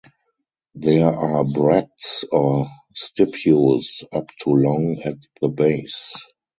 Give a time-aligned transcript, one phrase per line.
[0.73, 2.65] There are bracts or
[2.95, 6.15] stipules up to long at the base.